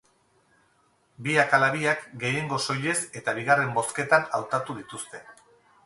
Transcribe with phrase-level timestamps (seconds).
[1.27, 5.25] Biak ala biak gehiengo soilez eta bigarren bozketan hautatu dituzte.